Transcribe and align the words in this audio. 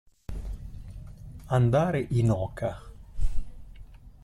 Andare 1.59 2.07
in 2.09 2.31
oca. 2.31 2.81